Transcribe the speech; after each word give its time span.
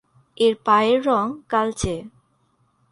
এর 0.37 0.53
পায়ের 0.65 0.99
রঙ 1.05 1.25
কালচে। 1.49 1.95